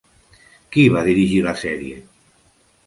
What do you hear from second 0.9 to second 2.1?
va dirigir la sèrie?